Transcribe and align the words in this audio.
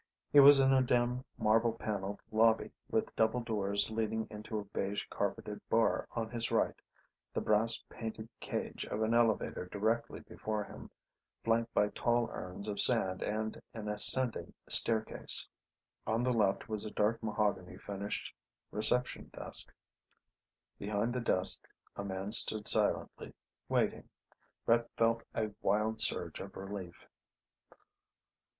He 0.33 0.39
was 0.39 0.59
in 0.59 0.73
a 0.73 0.81
dim, 0.81 1.23
marble 1.37 1.73
panelled 1.73 2.21
lobby, 2.31 2.71
with 2.89 3.15
double 3.15 3.39
doors 3.41 3.91
leading 3.91 4.25
into 4.31 4.57
a 4.57 4.63
beige 4.63 5.05
carpeted 5.11 5.61
bar 5.69 6.07
on 6.13 6.27
his 6.31 6.49
right, 6.49 6.73
the 7.35 7.39
brass 7.39 7.79
painted 7.87 8.27
cage 8.39 8.83
of 8.85 9.03
an 9.03 9.13
elevator 9.13 9.67
directly 9.67 10.21
before 10.21 10.63
him, 10.63 10.89
flanked 11.43 11.71
by 11.75 11.89
tall 11.89 12.31
urns 12.31 12.67
of 12.67 12.79
sand 12.79 13.21
and 13.21 13.61
an 13.75 13.87
ascending 13.87 14.55
staircase. 14.67 15.47
On 16.07 16.23
the 16.23 16.33
left 16.33 16.67
was 16.67 16.83
a 16.83 16.89
dark 16.89 17.21
mahogany 17.21 17.77
finished 17.77 18.33
reception 18.71 19.29
desk. 19.31 19.71
Behind 20.79 21.13
the 21.13 21.21
desk 21.21 21.67
a 21.95 22.03
man 22.03 22.31
stood 22.31 22.67
silently, 22.67 23.35
waiting. 23.69 24.09
Brett 24.65 24.89
felt 24.97 25.21
a 25.35 25.51
wild 25.61 25.99
surge 26.01 26.39
of 26.39 26.55
relief. 26.57 27.05